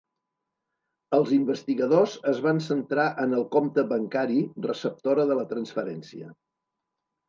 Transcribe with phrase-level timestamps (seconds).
[1.17, 6.37] Els investigadors es van centrar en el compte bancari receptora de la transferència.